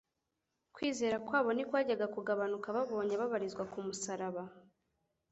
[0.75, 4.43] kwizera kwabo ntikwajyaga kugabanuka babonye ababarizwa ku musaraba